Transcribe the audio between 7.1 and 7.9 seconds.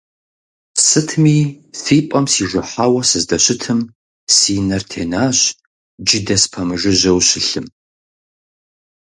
щылъым.